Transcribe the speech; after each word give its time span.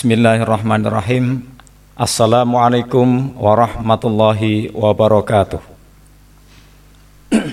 Bismillahirrahmanirrahim. 0.00 1.44
Assalamualaikum 1.92 3.36
warahmatullahi 3.36 4.72
wabarakatuh. 4.72 5.60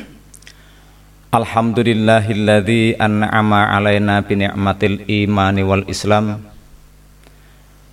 Alhamdulillahilladzi 1.43 3.03
an'ama 3.03 3.67
alaina 3.67 4.23
bi 4.23 4.39
ni'matil 4.39 5.03
imani 5.11 5.67
wal 5.67 5.83
islam. 5.91 6.39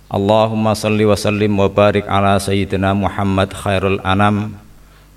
Allahumma 0.07 0.71
salli 0.71 1.03
wa 1.03 1.19
sallim 1.19 1.51
wa 1.59 1.67
barik 1.67 2.07
ala 2.07 2.39
sayyidina 2.39 2.95
Muhammad 2.95 3.51
khairul 3.51 3.99
anam 4.07 4.55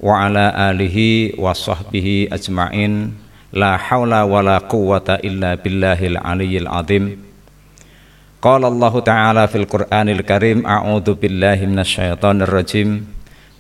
wa 0.03 0.19
ala 0.19 0.51
alihi 0.75 1.39
wa 1.39 1.55
sahbihi 1.55 2.27
ajma'in. 2.35 3.15
La 3.55 3.79
haula 3.79 4.27
wa 4.27 4.43
la 4.43 4.59
quwwata 4.59 5.23
illa 5.23 5.55
billahil 5.55 6.19
aliyyil 6.19 6.67
azim. 6.67 7.28
Qala 8.39 8.71
Allah 8.71 8.95
Ta'ala 9.03 9.43
fil 9.51 9.67
Qur'anil 9.67 10.23
Karim 10.23 10.63
a'udzu 10.63 11.19
billahi 11.19 11.67
minasyaitonir 11.67 12.47
rajim. 12.47 13.03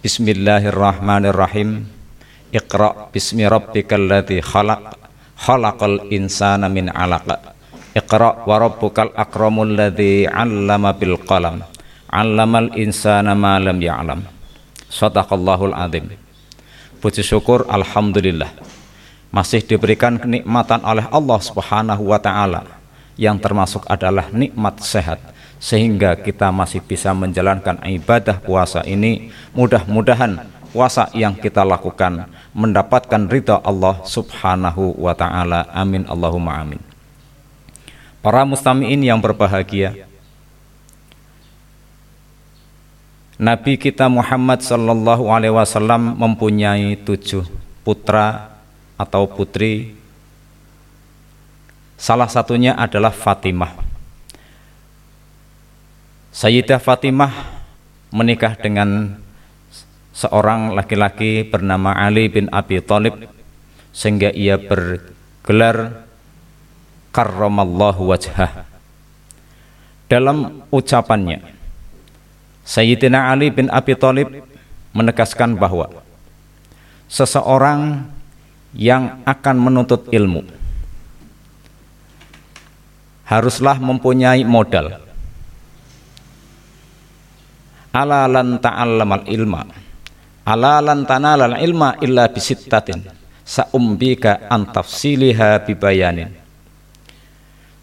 Bismillahirrahmanirrahim. 0.07 1.83
Iqra 2.55 3.11
bismi 3.11 3.43
rabbikal 3.51 4.07
ladzi 4.07 4.39
khalaq 4.39 4.95
khalaqal 5.35 6.07
min 6.71 6.95
'alaq. 6.95 7.27
Iqra 7.99 8.47
wa 8.47 8.55
rabbukal 8.55 9.11
'allamal 12.15 12.71
insana 12.79 13.35
ya'lam. 13.83 14.23
Sadaqallahul 14.87 15.75
Puji 17.03 17.27
syukur 17.27 17.67
alhamdulillah. 17.67 18.55
Masih 19.35 19.59
diberikan 19.59 20.23
kenikmatan 20.23 20.87
oleh 20.87 21.11
Allah 21.11 21.39
Subhanahu 21.43 22.15
wa 22.15 22.23
taala 22.23 22.78
yang 23.19 23.37
termasuk 23.43 23.83
adalah 23.91 24.31
nikmat 24.31 24.79
sehat 24.81 25.19
sehingga 25.59 26.15
kita 26.15 26.55
masih 26.55 26.79
bisa 26.79 27.11
menjalankan 27.11 27.83
ibadah 27.83 28.39
puasa 28.39 28.87
ini 28.87 29.35
mudah-mudahan 29.53 30.47
puasa 30.71 31.11
yang 31.17 31.35
kita 31.35 31.67
lakukan 31.67 32.31
mendapatkan 32.55 33.27
ridha 33.27 33.59
Allah 33.67 33.99
Subhanahu 34.07 34.95
wa 35.03 35.13
taala. 35.19 35.67
Amin 35.75 36.07
Allahumma 36.07 36.63
amin. 36.63 36.81
Para 38.23 38.47
mustamiin 38.47 39.03
yang 39.03 39.19
berbahagia. 39.19 40.07
Nabi 43.39 43.79
kita 43.79 44.11
Muhammad 44.11 44.63
sallallahu 44.67 45.31
alaihi 45.31 45.55
wasallam 45.55 46.19
mempunyai 46.19 46.99
tujuh 47.03 47.47
putra 47.87 48.59
atau 48.99 49.31
putri. 49.31 49.98
Salah 51.99 52.31
satunya 52.31 52.79
adalah 52.79 53.11
Fatimah. 53.11 53.75
Sayyidah 56.31 56.79
Fatimah 56.79 57.59
menikah 58.15 58.55
dengan 58.55 59.19
seorang 60.15 60.79
laki-laki 60.79 61.43
bernama 61.43 61.91
Ali 61.99 62.31
bin 62.31 62.47
Abi 62.55 62.79
Thalib 62.79 63.27
sehingga 63.91 64.31
ia 64.31 64.55
bergelar 64.63 66.07
karramallahu 67.11 68.15
wajhah 68.15 68.63
dalam 70.07 70.63
ucapannya 70.71 71.43
Sayyidina 72.63 73.35
Ali 73.35 73.51
bin 73.51 73.67
Abi 73.75 73.99
Thalib 73.99 74.39
menegaskan 74.95 75.59
bahwa 75.59 75.91
seseorang 77.11 78.07
yang 78.77 79.19
akan 79.27 79.57
menuntut 79.59 80.07
ilmu 80.15 80.58
haruslah 83.29 83.77
mempunyai 83.77 84.41
modal. 84.43 85.05
Ala 87.93 88.25
lan 88.25 88.57
ta'allamal 88.57 89.29
ilma. 89.29 89.69
Ala 90.49 90.81
lan 90.81 91.05
tanalal 91.05 91.61
ilma 91.61 92.01
illa 92.01 92.25
bisittatin. 92.33 93.05
Saumbika 93.45 94.49
an 94.49 94.69
tafsiliha 94.73 95.65
bibayanin. 95.65 96.33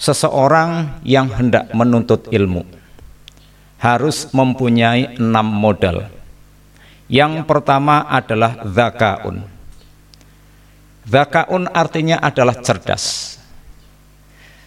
Seseorang 0.02 1.02
yang 1.06 1.30
hendak 1.34 1.74
menuntut 1.74 2.30
ilmu 2.30 2.66
harus 3.82 4.30
mempunyai 4.34 5.18
enam 5.18 5.46
modal. 5.46 6.10
Yang 7.06 7.46
pertama 7.46 8.06
adalah 8.10 8.66
zakaun. 8.66 9.46
Zakaun 11.06 11.70
artinya 11.70 12.18
adalah 12.18 12.58
cerdas 12.66 13.35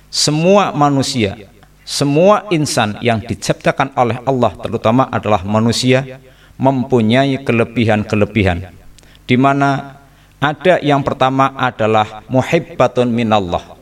semua 0.09 0.73
manusia 0.73 1.49
semua 1.89 2.45
insan 2.53 3.01
yang 3.01 3.17
diciptakan 3.25 3.97
oleh 3.97 4.21
Allah 4.29 4.53
terutama 4.61 5.09
adalah 5.09 5.41
manusia 5.41 6.21
mempunyai 6.61 7.41
kelebihan-kelebihan. 7.41 8.77
Di 9.25 9.41
mana 9.41 9.97
ada 10.37 10.77
yang 10.85 11.01
pertama 11.01 11.57
adalah 11.57 12.21
muhibbatun 12.29 13.09
minallah. 13.09 13.81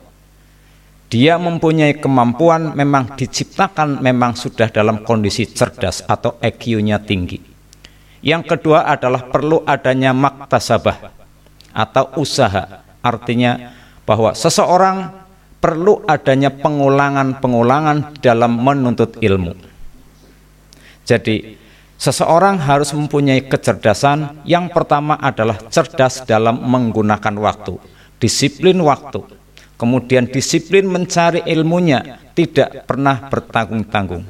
Dia 1.11 1.35
mempunyai 1.35 1.99
kemampuan 1.99 2.71
memang 2.79 3.19
diciptakan 3.19 3.99
memang 3.99 4.39
sudah 4.39 4.71
dalam 4.71 5.03
kondisi 5.03 5.43
cerdas 5.43 5.99
atau 6.07 6.39
EQ-nya 6.39 7.03
tinggi. 7.03 7.43
Yang 8.23 8.55
kedua 8.55 8.87
adalah 8.87 9.27
perlu 9.27 9.67
adanya 9.67 10.15
maktasabah 10.15 11.11
atau 11.75 12.15
usaha. 12.15 12.87
Artinya 13.03 13.75
bahwa 14.07 14.31
seseorang 14.31 15.26
perlu 15.57 16.05
adanya 16.05 16.53
pengulangan-pengulangan 16.53 18.21
dalam 18.21 18.57
menuntut 18.61 19.17
ilmu 19.21 19.53
jadi 21.07 21.57
Seseorang 21.97 22.61
harus 22.61 22.93
mempunyai 22.93 23.49
kecerdasan. 23.49 24.45
Yang 24.45 24.69
pertama 24.69 25.17
adalah 25.17 25.57
cerdas 25.73 26.21
dalam 26.29 26.61
menggunakan 26.61 27.33
waktu, 27.41 27.81
disiplin 28.21 28.77
waktu. 28.85 29.25
Kemudian 29.81 30.29
disiplin 30.29 30.85
mencari 30.85 31.41
ilmunya, 31.49 32.21
tidak 32.37 32.85
pernah 32.85 33.29
bertanggung-tanggung. 33.29 34.25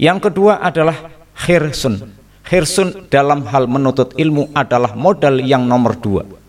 Yang 0.00 0.18
kedua 0.28 0.64
adalah 0.64 0.96
khirsun. 1.36 2.16
Khirsun 2.44 3.08
dalam 3.12 3.44
hal 3.48 3.68
menuntut 3.68 4.16
ilmu 4.16 4.52
adalah 4.56 4.92
modal 4.96 5.40
yang 5.40 5.64
nomor 5.64 5.96
dua 5.96 6.43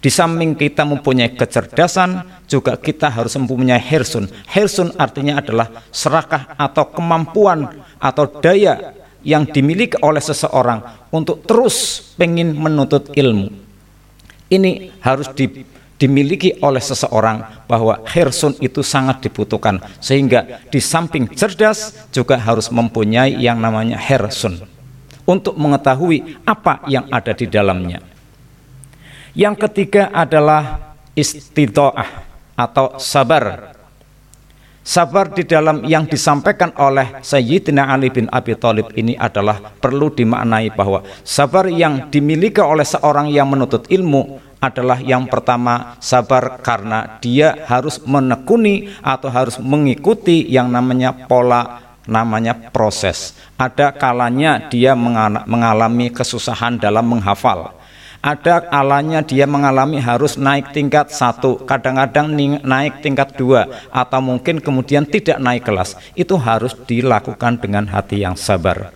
di 0.00 0.08
samping 0.08 0.56
kita 0.56 0.88
mempunyai 0.88 1.36
kecerdasan, 1.36 2.24
juga 2.48 2.80
kita 2.80 3.12
harus 3.12 3.36
mempunyai 3.36 3.76
hersun. 3.76 4.32
Hersun 4.48 4.96
artinya 4.96 5.44
adalah 5.44 5.84
serakah 5.92 6.56
atau 6.56 6.88
kemampuan 6.88 7.84
atau 8.00 8.24
daya 8.40 8.96
yang 9.20 9.44
dimiliki 9.44 10.00
oleh 10.00 10.24
seseorang 10.24 10.80
untuk 11.12 11.44
terus 11.44 12.10
pengen 12.16 12.56
menuntut 12.56 13.12
ilmu. 13.12 13.52
Ini 14.48 14.98
harus 15.04 15.28
di, 15.36 15.68
dimiliki 16.00 16.56
oleh 16.64 16.80
seseorang 16.80 17.68
bahwa 17.68 18.00
hersun 18.08 18.56
itu 18.64 18.80
sangat 18.80 19.20
dibutuhkan 19.28 19.84
sehingga 20.00 20.64
di 20.72 20.80
samping 20.80 21.28
cerdas 21.36 22.08
juga 22.08 22.40
harus 22.40 22.72
mempunyai 22.72 23.36
yang 23.36 23.60
namanya 23.60 24.00
hersun 24.00 24.64
untuk 25.28 25.54
mengetahui 25.60 26.40
apa 26.48 26.82
yang 26.88 27.04
ada 27.12 27.36
di 27.36 27.46
dalamnya. 27.46 28.09
Yang 29.30 29.68
ketiga 29.68 30.10
adalah 30.10 30.94
istitoah 31.14 32.26
atau 32.58 32.98
sabar. 32.98 33.78
Sabar 34.80 35.30
di 35.30 35.46
dalam 35.46 35.86
yang 35.86 36.08
disampaikan 36.08 36.74
oleh 36.74 37.22
Sayyidina 37.22 37.94
Ali 37.94 38.10
bin 38.10 38.26
Abi 38.32 38.58
Thalib 38.58 38.90
ini 38.98 39.14
adalah 39.14 39.60
perlu 39.78 40.10
dimaknai 40.10 40.74
bahwa 40.74 41.06
sabar 41.22 41.70
yang 41.70 42.10
dimiliki 42.10 42.58
oleh 42.58 42.82
seorang 42.82 43.30
yang 43.30 43.46
menuntut 43.46 43.86
ilmu 43.86 44.40
adalah 44.58 44.98
yang 44.98 45.30
pertama 45.30 45.94
sabar 46.02 46.58
karena 46.58 47.22
dia 47.22 47.54
harus 47.70 48.02
menekuni 48.02 48.90
atau 48.98 49.30
harus 49.30 49.62
mengikuti 49.62 50.48
yang 50.50 50.72
namanya 50.74 51.14
pola 51.14 51.94
namanya 52.10 52.58
proses. 52.74 53.38
Ada 53.54 53.94
kalanya 53.94 54.66
dia 54.66 54.98
mengalami 55.46 56.10
kesusahan 56.10 56.82
dalam 56.82 57.06
menghafal 57.06 57.79
ada 58.20 58.68
alanya 58.68 59.24
dia 59.24 59.48
mengalami 59.48 59.96
harus 59.96 60.36
naik 60.36 60.76
tingkat 60.76 61.08
satu, 61.08 61.56
kadang-kadang 61.64 62.28
naik 62.60 63.00
tingkat 63.00 63.32
dua, 63.32 63.64
atau 63.88 64.20
mungkin 64.20 64.60
kemudian 64.60 65.08
tidak 65.08 65.40
naik 65.40 65.64
kelas. 65.64 65.96
Itu 66.12 66.36
harus 66.36 66.76
dilakukan 66.84 67.64
dengan 67.64 67.88
hati 67.88 68.20
yang 68.20 68.36
sabar. 68.36 68.92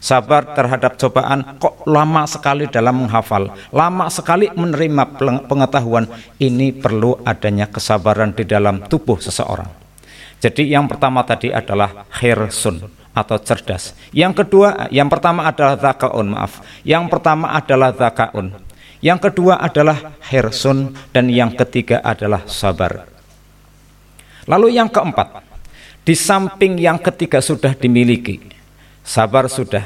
Sabar 0.00 0.56
terhadap 0.56 0.96
cobaan, 0.96 1.60
kok 1.60 1.84
lama 1.84 2.24
sekali 2.24 2.64
dalam 2.68 3.04
menghafal, 3.04 3.52
lama 3.72 4.08
sekali 4.08 4.48
menerima 4.52 5.16
pengetahuan. 5.44 6.08
Ini 6.40 6.76
perlu 6.76 7.20
adanya 7.24 7.68
kesabaran 7.68 8.32
di 8.32 8.48
dalam 8.48 8.84
tubuh 8.88 9.20
seseorang. 9.20 9.68
Jadi 10.40 10.72
yang 10.72 10.88
pertama 10.88 11.20
tadi 11.20 11.52
adalah 11.52 12.08
khirsun 12.08 12.99
atau 13.20 13.36
cerdas. 13.36 13.92
Yang 14.10 14.44
kedua, 14.44 14.88
yang 14.88 15.12
pertama 15.12 15.44
adalah 15.44 15.76
zakaun, 15.76 16.32
maaf. 16.32 16.64
Yang 16.82 17.04
pertama 17.12 17.52
adalah 17.52 17.92
zakaun. 17.92 18.70
Yang 19.00 19.32
kedua 19.32 19.56
adalah 19.56 20.12
hersun 20.28 20.92
dan 21.08 21.32
yang 21.32 21.56
ketiga 21.56 22.04
adalah 22.04 22.44
sabar. 22.44 23.08
Lalu 24.44 24.76
yang 24.76 24.92
keempat, 24.92 25.48
Di 26.00 26.16
samping 26.16 26.80
yang 26.80 26.96
ketiga 26.96 27.44
sudah 27.44 27.76
dimiliki, 27.76 28.40
sabar 29.04 29.46
sudah. 29.52 29.84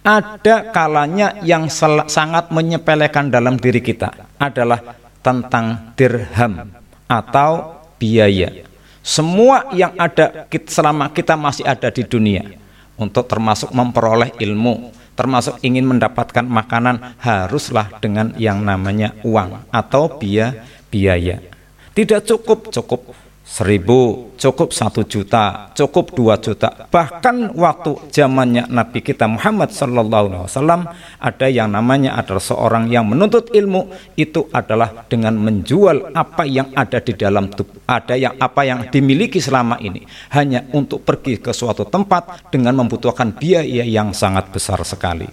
Ada 0.00 0.70
kalanya 0.70 1.42
yang 1.42 1.66
sangat 2.06 2.54
menyepelekan 2.54 3.28
dalam 3.28 3.58
diri 3.58 3.82
kita 3.82 4.30
adalah 4.38 4.94
tentang 5.20 5.92
dirham 5.98 6.70
atau 7.04 7.82
biaya. 7.98 8.64
Semua 9.02 9.68
yang 9.74 9.92
ada 9.98 10.46
selama 10.70 11.10
kita 11.12 11.34
masih 11.34 11.66
ada 11.66 11.90
di 11.92 12.06
dunia 12.06 12.59
untuk 13.00 13.24
termasuk 13.24 13.72
memperoleh 13.72 14.36
ilmu, 14.36 14.92
termasuk 15.16 15.56
ingin 15.64 15.88
mendapatkan 15.88 16.44
makanan 16.44 17.16
haruslah 17.18 17.88
dengan 17.98 18.36
yang 18.36 18.60
namanya 18.60 19.16
uang 19.24 19.72
atau 19.72 20.20
biaya 20.20 20.68
biaya. 20.92 21.40
Tidak 21.96 22.20
cukup 22.26 22.70
cukup 22.70 23.29
seribu, 23.50 24.30
cukup 24.38 24.70
satu 24.70 25.02
juta, 25.02 25.74
cukup 25.74 26.14
dua 26.14 26.38
juta. 26.38 26.86
Bahkan 26.86 27.58
waktu 27.58 27.98
zamannya 28.14 28.70
Nabi 28.70 29.02
kita 29.02 29.26
Muhammad 29.26 29.74
Sallallahu 29.74 30.26
Alaihi 30.30 30.46
Wasallam 30.46 30.80
ada 31.18 31.46
yang 31.50 31.74
namanya 31.74 32.14
adalah 32.14 32.38
seorang 32.38 32.86
yang 32.86 33.10
menuntut 33.10 33.50
ilmu 33.50 33.90
itu 34.14 34.46
adalah 34.54 35.02
dengan 35.10 35.34
menjual 35.34 36.14
apa 36.14 36.46
yang 36.46 36.70
ada 36.78 37.02
di 37.02 37.10
dalam 37.18 37.50
tubuh, 37.50 37.82
ada 37.90 38.14
yang 38.14 38.38
apa 38.38 38.62
yang 38.62 38.86
dimiliki 38.86 39.42
selama 39.42 39.82
ini 39.82 40.06
hanya 40.30 40.70
untuk 40.70 41.02
pergi 41.02 41.42
ke 41.42 41.50
suatu 41.50 41.82
tempat 41.90 42.54
dengan 42.54 42.78
membutuhkan 42.78 43.34
biaya 43.34 43.82
yang 43.82 44.14
sangat 44.14 44.54
besar 44.54 44.78
sekali. 44.86 45.26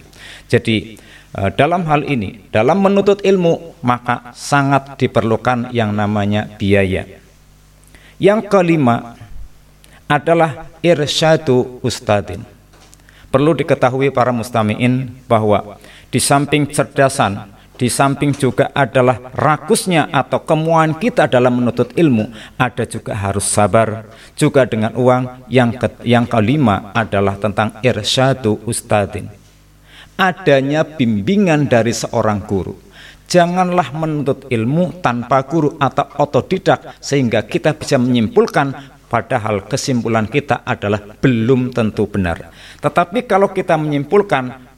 Jadi 0.50 0.98
eh, 1.38 1.50
dalam 1.54 1.86
hal 1.86 2.02
ini, 2.02 2.50
dalam 2.50 2.82
menuntut 2.82 3.22
ilmu 3.22 3.78
maka 3.86 4.34
sangat 4.34 4.98
diperlukan 4.98 5.70
yang 5.70 5.94
namanya 5.94 6.50
biaya 6.58 7.27
yang 8.18 8.42
kelima 8.42 9.14
adalah 10.10 10.66
irsyadu 10.82 11.78
ustadin. 11.86 12.42
Perlu 13.30 13.54
diketahui 13.54 14.10
para 14.10 14.34
mustamiin 14.34 15.14
bahwa 15.30 15.78
di 16.10 16.18
samping 16.18 16.66
cerdasan, 16.66 17.54
di 17.78 17.86
samping 17.86 18.34
juga 18.34 18.74
adalah 18.74 19.30
rakusnya 19.36 20.10
atau 20.10 20.42
kemuan 20.42 20.98
kita 20.98 21.30
dalam 21.30 21.62
menuntut 21.62 21.94
ilmu, 21.94 22.26
ada 22.58 22.82
juga 22.88 23.14
harus 23.14 23.46
sabar. 23.46 24.08
Juga 24.34 24.66
dengan 24.66 24.96
uang 24.96 25.46
yang 25.52 25.76
ke, 25.76 25.86
yang 26.02 26.24
kelima 26.26 26.90
adalah 26.96 27.38
tentang 27.38 27.78
irsyadu 27.84 28.64
ustadin. 28.66 29.30
Adanya 30.18 30.82
bimbingan 30.82 31.70
dari 31.70 31.94
seorang 31.94 32.42
guru 32.42 32.87
Janganlah 33.28 33.92
menuntut 33.92 34.48
ilmu 34.48 35.04
tanpa 35.04 35.44
guru 35.44 35.76
atau 35.76 36.08
otodidak 36.24 36.96
sehingga 36.96 37.44
kita 37.44 37.76
bisa 37.76 38.00
menyimpulkan 38.00 38.72
padahal 39.04 39.68
kesimpulan 39.68 40.24
kita 40.24 40.64
adalah 40.64 41.00
belum 41.20 41.76
tentu 41.76 42.08
benar. 42.08 42.48
Tetapi 42.80 43.28
kalau 43.28 43.52
kita 43.52 43.76
menyimpulkan 43.76 44.72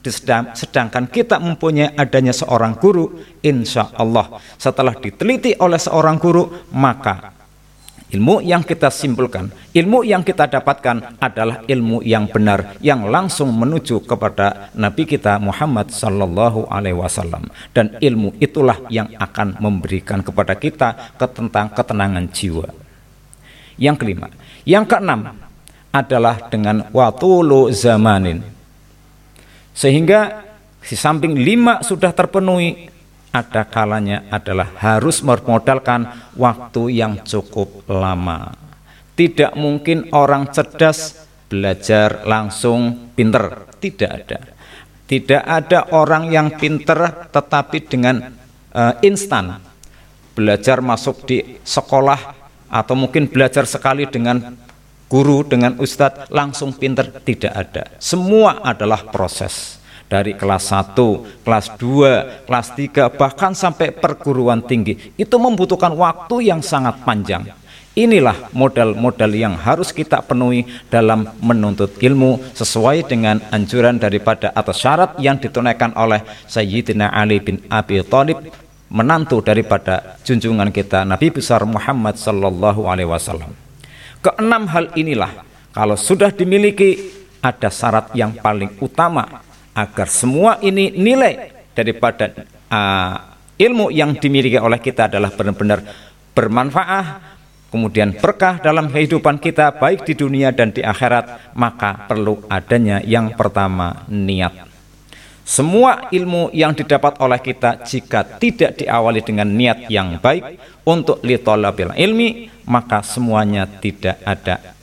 sedangkan 0.51 1.07
kita 1.07 1.39
mempunyai 1.39 1.95
adanya 1.95 2.35
seorang 2.35 2.75
guru, 2.75 3.23
insya 3.39 3.87
Allah 3.95 4.35
setelah 4.59 4.99
diteliti 4.99 5.55
oleh 5.55 5.79
seorang 5.79 6.19
guru 6.19 6.51
maka 6.75 7.40
Ilmu 8.11 8.43
yang 8.43 8.59
kita 8.59 8.91
simpulkan, 8.91 9.47
ilmu 9.71 10.03
yang 10.03 10.19
kita 10.19 10.43
dapatkan 10.43 11.15
adalah 11.23 11.63
ilmu 11.63 12.03
yang 12.03 12.27
benar 12.27 12.75
yang 12.83 13.07
langsung 13.07 13.55
menuju 13.55 14.03
kepada 14.03 14.67
Nabi 14.75 15.07
kita 15.07 15.39
Muhammad 15.39 15.95
sallallahu 15.95 16.67
alaihi 16.67 16.99
wasallam 16.99 17.47
dan 17.71 17.95
ilmu 18.03 18.35
itulah 18.43 18.83
yang 18.91 19.07
akan 19.15 19.63
memberikan 19.63 20.19
kepada 20.19 20.59
kita 20.59 21.15
ketentang 21.15 21.71
ketenangan 21.71 22.27
jiwa. 22.27 22.67
Yang 23.79 23.95
kelima, 24.03 24.27
yang 24.67 24.83
keenam 24.83 25.31
adalah 25.95 26.51
dengan 26.51 26.91
watulu 26.91 27.71
zamanin. 27.71 28.43
Sehingga 29.71 30.51
di 30.83 30.99
samping 30.99 31.39
lima 31.39 31.79
sudah 31.79 32.11
terpenuhi 32.11 32.90
ada 33.31 33.63
kalanya 33.63 34.27
adalah 34.27 34.75
harus 34.75 35.23
memodalkan 35.23 36.03
waktu 36.35 36.99
yang 36.99 37.23
cukup 37.23 37.87
lama. 37.87 38.51
Tidak 39.15 39.55
mungkin 39.55 40.11
orang 40.11 40.51
cerdas 40.51 41.27
belajar 41.47 42.27
langsung 42.27 43.11
pinter, 43.15 43.71
tidak 43.79 44.11
ada. 44.11 44.39
Tidak 45.07 45.43
ada 45.43 45.79
orang 45.91 46.31
yang 46.31 46.55
pinter 46.55 47.27
tetapi 47.31 47.77
dengan 47.83 48.31
uh, 48.71 48.93
instan 49.03 49.59
belajar 50.31 50.79
masuk 50.79 51.27
di 51.27 51.59
sekolah 51.59 52.19
atau 52.71 52.95
mungkin 52.95 53.27
belajar 53.27 53.67
sekali 53.67 54.07
dengan 54.07 54.55
guru 55.11 55.43
dengan 55.43 55.75
ustadz 55.75 56.31
langsung 56.31 56.71
pinter 56.71 57.11
tidak 57.27 57.51
ada. 57.51 57.83
Semua 57.99 58.63
adalah 58.63 59.11
proses 59.11 59.80
dari 60.11 60.35
kelas 60.35 60.75
1, 60.75 61.47
kelas 61.47 61.79
2, 61.79 62.43
kelas 62.43 62.67
3 62.75 63.15
bahkan 63.15 63.55
sampai 63.55 63.95
perguruan 63.95 64.59
tinggi 64.59 65.15
itu 65.15 65.35
membutuhkan 65.39 65.95
waktu 65.95 66.51
yang 66.51 66.59
sangat 66.59 66.99
panjang. 67.07 67.47
Inilah 67.91 68.51
modal-modal 68.55 69.31
yang 69.35 69.55
harus 69.55 69.91
kita 69.91 70.23
penuhi 70.23 70.63
dalam 70.87 71.27
menuntut 71.43 71.99
ilmu 71.99 72.39
sesuai 72.55 73.03
dengan 73.07 73.39
anjuran 73.51 73.99
daripada 73.99 74.51
atau 74.55 74.71
syarat 74.71 75.19
yang 75.19 75.35
ditunaikan 75.39 75.91
oleh 75.99 76.23
Sayyidina 76.47 77.11
Ali 77.11 77.43
bin 77.43 77.59
Abi 77.67 77.99
Thalib 78.07 78.39
menantu 78.87 79.43
daripada 79.43 80.19
junjungan 80.23 80.71
kita 80.71 81.03
Nabi 81.03 81.35
besar 81.35 81.67
Muhammad 81.67 82.15
sallallahu 82.15 82.87
alaihi 82.87 83.11
wasallam. 83.11 83.51
Keenam 84.23 84.71
hal 84.71 84.91
inilah 84.95 85.43
kalau 85.75 85.99
sudah 85.99 86.31
dimiliki 86.31 87.11
ada 87.43 87.67
syarat 87.67 88.15
yang 88.15 88.31
paling 88.39 88.71
utama 88.79 89.43
agar 89.75 90.07
semua 90.11 90.59
ini 90.59 90.91
nilai 90.91 91.51
daripada 91.71 92.31
uh, 92.67 93.15
ilmu 93.55 93.93
yang 93.93 94.17
dimiliki 94.17 94.59
oleh 94.59 94.81
kita 94.81 95.07
adalah 95.07 95.31
benar-benar 95.31 95.79
bermanfaat 96.35 97.31
kemudian 97.71 98.11
berkah 98.19 98.59
dalam 98.59 98.91
kehidupan 98.91 99.39
kita 99.39 99.79
baik 99.79 100.03
di 100.03 100.13
dunia 100.17 100.51
dan 100.51 100.75
di 100.75 100.83
akhirat 100.83 101.55
maka 101.55 102.09
perlu 102.09 102.43
adanya 102.51 102.99
yang 102.99 103.31
pertama 103.37 104.03
niat. 104.11 104.67
Semua 105.41 106.07
ilmu 106.13 106.53
yang 106.53 106.71
didapat 106.71 107.17
oleh 107.19 107.39
kita 107.41 107.83
jika 107.83 108.23
tidak 108.39 108.77
diawali 108.83 109.19
dengan 109.25 109.49
niat 109.49 109.89
yang 109.91 110.21
baik 110.21 110.59
untuk 110.87 111.19
litolabil 111.23 111.91
ilmi 111.95 112.47
maka 112.67 113.03
semuanya 113.03 113.67
tidak 113.67 114.21
ada 114.23 114.75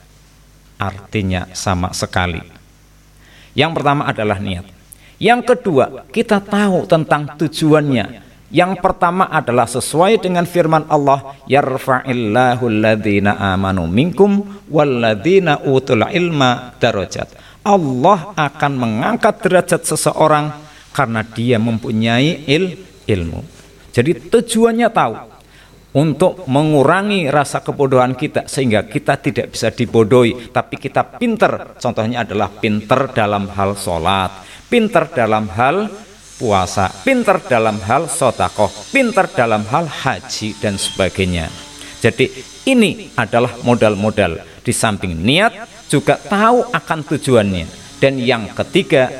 artinya 0.81 1.49
sama 1.57 1.95
sekali. 1.95 2.43
Yang 3.57 3.71
pertama 3.81 4.09
adalah 4.09 4.37
niat 4.41 4.78
yang 5.19 5.43
kedua, 5.43 6.07
kita 6.15 6.39
tahu 6.39 6.87
tentang 6.87 7.35
tujuannya. 7.35 8.23
Yang 8.49 8.81
pertama 8.81 9.29
adalah 9.29 9.69
sesuai 9.69 10.23
dengan 10.25 10.47
firman 10.49 10.89
Allah, 10.89 11.37
yarfa'illahu 11.51 12.65
alladhina 12.65 13.37
amanu 13.53 13.85
minkum 13.85 14.47
walladhina 14.71 15.69
utul 15.69 16.07
ilma 16.09 16.73
darajat. 16.81 17.35
Allah 17.67 18.33
akan 18.33 18.73
mengangkat 18.79 19.45
derajat 19.45 19.85
seseorang 19.85 20.55
karena 20.97 21.21
dia 21.27 21.61
mempunyai 21.61 22.49
il 22.49 22.79
ilmu. 23.05 23.45
Jadi 23.93 24.33
tujuannya 24.33 24.89
tahu 24.89 25.15
untuk 25.99 26.47
mengurangi 26.47 27.27
rasa 27.29 27.59
kebodohan 27.61 28.15
kita 28.15 28.47
sehingga 28.47 28.87
kita 28.87 29.19
tidak 29.19 29.57
bisa 29.57 29.75
dibodohi 29.75 30.53
tapi 30.53 30.77
kita 30.77 31.17
pinter 31.17 31.75
contohnya 31.81 32.23
adalah 32.29 32.53
pinter 32.53 33.09
dalam 33.11 33.49
hal 33.49 33.73
sholat 33.73 34.48
pinter 34.69 35.09
dalam 35.09 35.49
hal 35.49 35.89
puasa, 36.39 36.93
pinter 37.03 37.43
dalam 37.45 37.81
hal 37.83 38.07
sotakoh, 38.07 38.71
pinter 38.95 39.27
dalam 39.33 39.67
hal 39.67 39.89
haji 39.89 40.55
dan 40.63 40.79
sebagainya. 40.79 41.51
Jadi 41.99 42.31
ini 42.71 43.11
adalah 43.19 43.59
modal-modal. 43.67 44.39
Di 44.63 44.71
samping 44.71 45.19
niat 45.19 45.67
juga 45.91 46.15
tahu 46.15 46.71
akan 46.71 47.01
tujuannya. 47.03 47.67
Dan 47.99 48.23
yang 48.23 48.47
ketiga 48.55 49.11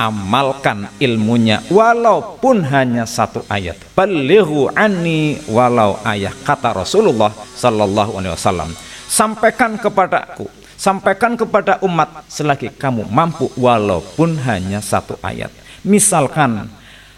amalkan 0.00 0.88
ilmunya 0.96 1.60
walaupun 1.68 2.64
hanya 2.64 3.04
satu 3.04 3.44
ayat. 3.52 3.76
Balighu 3.92 4.72
anni 4.72 5.36
walau 5.52 6.00
ayat 6.00 6.32
kata 6.40 6.72
Rasulullah 6.72 7.28
sallallahu 7.34 8.16
alaihi 8.16 8.32
wasallam. 8.32 8.70
Sampaikan 9.04 9.76
kepadaku 9.76 10.48
Sampaikan 10.74 11.38
kepada 11.38 11.78
umat 11.86 12.26
selagi 12.26 12.70
kamu 12.74 13.06
mampu 13.08 13.48
walaupun 13.54 14.36
hanya 14.42 14.82
satu 14.82 15.14
ayat. 15.22 15.50
Misalkan 15.86 16.66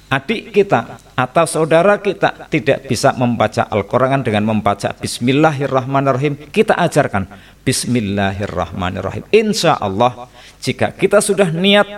adik 0.07 0.55
kita 0.55 1.03
atau 1.19 1.45
saudara 1.49 1.99
kita 1.99 2.47
tidak 2.47 2.87
bisa 2.87 3.11
membaca 3.17 3.67
Al-Quran 3.67 4.23
dengan 4.23 4.47
membaca 4.47 4.95
Bismillahirrahmanirrahim, 4.95 6.53
kita 6.55 6.79
ajarkan 6.79 7.27
Bismillahirrahmanirrahim. 7.67 9.27
Insya 9.35 9.75
Allah, 9.75 10.31
jika 10.63 10.95
kita 10.95 11.19
sudah 11.19 11.51
niat 11.51 11.89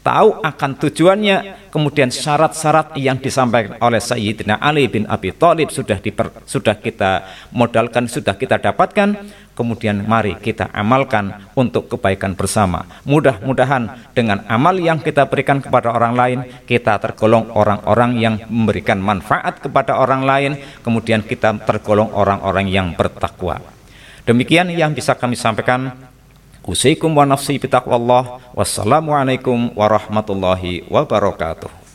tahu 0.00 0.40
akan 0.40 0.70
tujuannya, 0.80 1.68
kemudian 1.68 2.08
syarat-syarat 2.08 2.96
yang 2.96 3.20
disampaikan 3.20 3.76
oleh 3.84 4.00
Sayyidina 4.00 4.56
Ali 4.56 4.88
bin 4.88 5.04
Abi 5.04 5.36
Thalib 5.36 5.68
sudah 5.68 6.00
diper, 6.00 6.32
sudah 6.48 6.72
kita 6.80 7.28
modalkan, 7.52 8.08
sudah 8.08 8.32
kita 8.32 8.56
dapatkan, 8.56 9.28
kemudian 9.58 10.06
mari 10.06 10.38
kita 10.38 10.70
amalkan 10.70 11.50
untuk 11.58 11.90
kebaikan 11.90 12.38
bersama. 12.38 12.86
Mudah-mudahan 13.02 14.14
dengan 14.14 14.46
amal 14.46 14.78
yang 14.78 15.02
kita 15.02 15.26
berikan 15.26 15.58
kepada 15.58 15.90
orang 15.90 16.14
lain, 16.14 16.38
kita 16.62 17.02
tergolong 17.02 17.50
orang-orang 17.50 18.14
yang 18.22 18.34
memberikan 18.46 19.02
manfaat 19.02 19.58
kepada 19.58 19.98
orang 19.98 20.22
lain, 20.22 20.52
kemudian 20.86 21.26
kita 21.26 21.58
tergolong 21.66 22.14
orang-orang 22.14 22.70
yang 22.70 22.94
bertakwa. 22.94 23.58
Demikian 24.22 24.70
yang 24.70 24.94
bisa 24.94 25.18
kami 25.18 25.34
sampaikan. 25.34 25.90
Usikum 26.68 27.16
wa 27.16 27.24
nafsi 27.24 27.56
bitaqwallah. 27.56 28.52
Wassalamualaikum 28.52 29.72
warahmatullahi 29.72 30.84
wabarakatuh. 30.86 31.87